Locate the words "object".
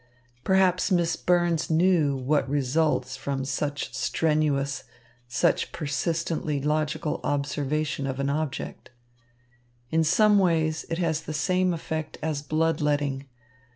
8.27-8.89